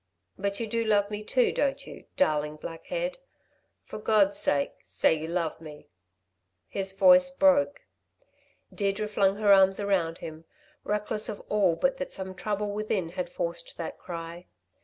But 0.35 0.59
you 0.59 0.65
do 0.65 0.83
love 0.83 1.11
me, 1.11 1.23
too, 1.23 1.51
don't 1.51 1.85
you, 1.85 2.05
darling 2.17 2.55
black 2.55 2.87
head? 2.87 3.19
For 3.83 3.99
God's 3.99 4.39
sake 4.39 4.77
say 4.81 5.13
you 5.13 5.27
love 5.27 5.61
me." 5.61 5.89
His 6.67 6.91
voice 6.91 7.29
broke. 7.29 7.81
Deirdre 8.73 9.07
flung 9.07 9.35
her 9.35 9.53
arms 9.53 9.79
about 9.79 10.17
him, 10.17 10.45
reckless 10.83 11.29
of 11.29 11.39
all 11.49 11.75
but 11.75 11.97
that 11.97 12.11
some 12.11 12.33
trouble 12.33 12.71
within 12.71 13.09
had 13.09 13.29
forced 13.29 13.77
that 13.77 13.99
cry. 13.99 14.47